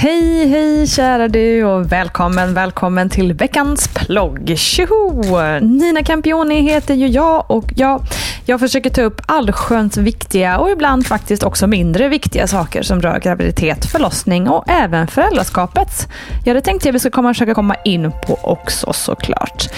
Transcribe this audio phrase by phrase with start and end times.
[0.00, 4.54] Hej, hej kära du och välkommen, välkommen till veckans plogg.
[4.56, 5.58] Tjoho!
[5.60, 8.02] Nina Campioni heter ju jag och jag,
[8.44, 13.18] jag försöker ta upp allsköns viktiga och ibland faktiskt också mindre viktiga saker som rör
[13.18, 16.08] graviditet, förlossning och även föräldraskapet.
[16.44, 19.68] Ja, det tänkte jag vi ska komma, försöka komma in på också såklart.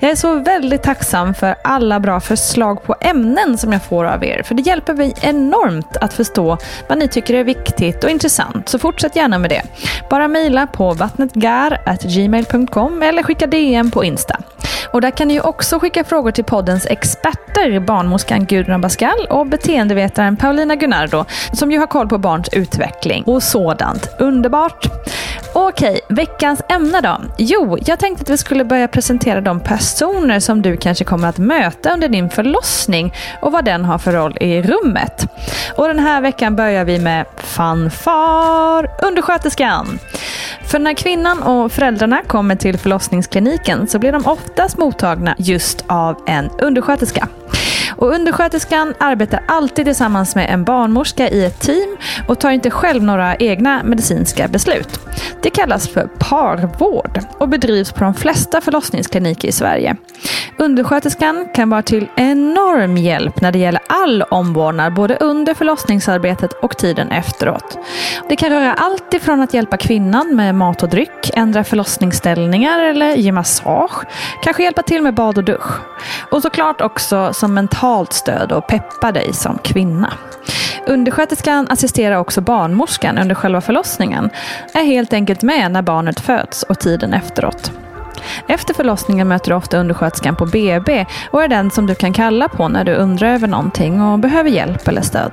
[0.00, 4.24] Jag är så väldigt tacksam för alla bra förslag på ämnen som jag får av
[4.24, 8.68] er, för det hjälper mig enormt att förstå vad ni tycker är viktigt och intressant.
[8.68, 9.55] Så fortsätt gärna med det.
[10.10, 14.40] Bara mejla på vattnetgar.gmail.com eller skicka DM på Insta.
[14.90, 19.46] Och där kan ni ju också skicka frågor till poddens experter, barnmorskan Gudrun Abascal och
[19.46, 24.08] beteendevetaren Paulina Gunnardo, som ju har koll på barns utveckling och sådant.
[24.18, 24.86] Underbart!
[25.58, 27.20] Okej, veckans ämne då?
[27.38, 31.38] Jo, jag tänkte att vi skulle börja presentera de personer som du kanske kommer att
[31.38, 35.26] möta under din förlossning och vad den har för roll i rummet.
[35.76, 39.98] Och den här veckan börjar vi med fanfar, undersköterskan.
[40.64, 46.22] För när kvinnan och föräldrarna kommer till förlossningskliniken så blir de oftast mottagna just av
[46.26, 47.28] en undersköterska.
[47.96, 51.96] Och undersköterskan arbetar alltid tillsammans med en barnmorska i ett team
[52.28, 55.00] och tar inte själv några egna medicinska beslut.
[55.42, 59.96] Det kallas för parvård och bedrivs på de flesta förlossningskliniker i Sverige.
[60.58, 66.78] Undersköterskan kan vara till enorm hjälp när det gäller all omvårdnad både under förlossningsarbetet och
[66.78, 67.78] tiden efteråt.
[68.28, 73.14] Det kan röra allt ifrån att hjälpa kvinnan med mat och dryck, ändra förlossningsställningar eller
[73.14, 74.06] ge massage,
[74.42, 75.80] kanske hjälpa till med bad och dusch.
[76.30, 80.12] Och såklart också som mental mentalt stöd och peppa dig som kvinna.
[80.86, 84.30] Undersköterskan assisterar också barnmorskan under själva förlossningen,
[84.74, 87.72] är helt enkelt med när barnet föds och tiden efteråt.
[88.48, 92.48] Efter förlossningen möter du ofta undersköterskan på BB och är den som du kan kalla
[92.48, 95.32] på när du undrar över någonting och behöver hjälp eller stöd.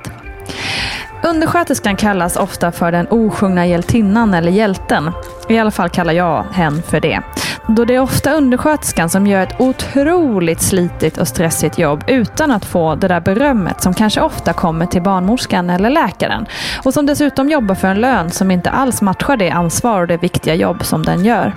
[1.24, 5.10] Undersköterskan kallas ofta för den osjungna hjältinnan eller hjälten.
[5.48, 7.20] I alla fall kallar jag hen för det.
[7.66, 12.64] Då det är ofta undersköterskan som gör ett otroligt slitigt och stressigt jobb utan att
[12.64, 16.46] få det där berömmet som kanske ofta kommer till barnmorskan eller läkaren.
[16.84, 20.16] Och som dessutom jobbar för en lön som inte alls matchar det ansvar och det
[20.16, 21.54] viktiga jobb som den gör.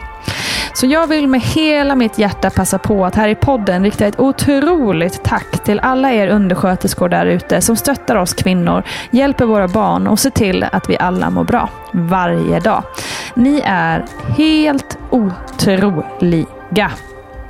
[0.80, 4.20] Så jag vill med hela mitt hjärta passa på att här i podden rikta ett
[4.20, 10.08] otroligt tack till alla er undersköterskor där ute som stöttar oss kvinnor, hjälper våra barn
[10.08, 12.84] och ser till att vi alla mår bra varje dag.
[13.36, 14.06] Ni är
[14.38, 16.92] helt otroliga.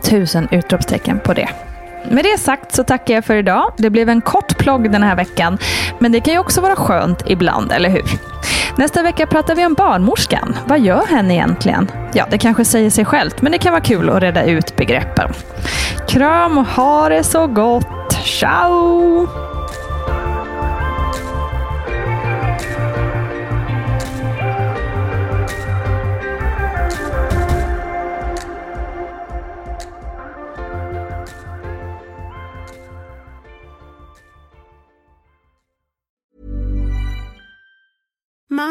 [0.01, 1.66] Tusen utropstecken på det.
[2.09, 3.73] Med det sagt så tackar jag för idag.
[3.77, 5.57] Det blev en kort plogg den här veckan,
[5.99, 8.05] men det kan ju också vara skönt ibland, eller hur?
[8.77, 10.55] Nästa vecka pratar vi om barnmorskan.
[10.67, 11.91] Vad gör henne egentligen?
[12.13, 15.33] Ja, det kanske säger sig självt, men det kan vara kul att reda ut begreppen.
[16.07, 18.13] Kram och ha det så gott.
[18.23, 19.27] Ciao!